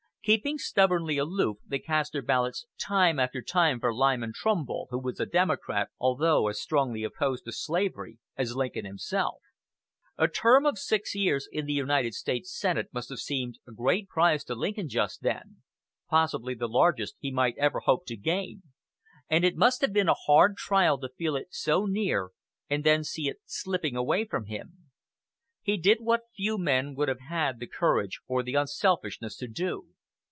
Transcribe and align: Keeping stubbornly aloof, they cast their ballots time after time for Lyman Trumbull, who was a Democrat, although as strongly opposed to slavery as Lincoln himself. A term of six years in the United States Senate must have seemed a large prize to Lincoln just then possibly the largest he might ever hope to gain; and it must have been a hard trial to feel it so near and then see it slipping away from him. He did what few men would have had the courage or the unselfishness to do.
Keeping 0.23 0.59
stubbornly 0.59 1.17
aloof, 1.17 1.57
they 1.65 1.79
cast 1.79 2.13
their 2.13 2.21
ballots 2.21 2.67
time 2.79 3.19
after 3.19 3.41
time 3.41 3.79
for 3.79 3.91
Lyman 3.91 4.33
Trumbull, 4.35 4.85
who 4.91 4.99
was 4.99 5.19
a 5.19 5.25
Democrat, 5.25 5.89
although 5.99 6.47
as 6.47 6.61
strongly 6.61 7.03
opposed 7.03 7.43
to 7.45 7.51
slavery 7.51 8.19
as 8.37 8.55
Lincoln 8.55 8.85
himself. 8.85 9.39
A 10.19 10.27
term 10.27 10.63
of 10.67 10.77
six 10.77 11.15
years 11.15 11.49
in 11.51 11.65
the 11.65 11.73
United 11.73 12.13
States 12.13 12.55
Senate 12.55 12.93
must 12.93 13.09
have 13.09 13.17
seemed 13.17 13.57
a 13.67 13.71
large 13.71 14.05
prize 14.09 14.43
to 14.43 14.53
Lincoln 14.53 14.87
just 14.87 15.23
then 15.23 15.63
possibly 16.07 16.53
the 16.53 16.67
largest 16.69 17.15
he 17.17 17.31
might 17.31 17.57
ever 17.57 17.79
hope 17.79 18.05
to 18.05 18.15
gain; 18.15 18.61
and 19.27 19.43
it 19.43 19.57
must 19.57 19.81
have 19.81 19.91
been 19.91 20.07
a 20.07 20.13
hard 20.13 20.55
trial 20.55 20.99
to 20.99 21.09
feel 21.09 21.35
it 21.35 21.47
so 21.49 21.87
near 21.87 22.29
and 22.69 22.83
then 22.83 23.03
see 23.03 23.27
it 23.27 23.37
slipping 23.47 23.95
away 23.95 24.23
from 24.25 24.45
him. 24.45 24.91
He 25.63 25.77
did 25.77 25.97
what 25.99 26.29
few 26.35 26.59
men 26.59 26.93
would 26.93 27.07
have 27.07 27.21
had 27.27 27.57
the 27.59 27.65
courage 27.65 28.19
or 28.27 28.43
the 28.43 28.53
unselfishness 28.53 29.35
to 29.37 29.47
do. 29.47 29.87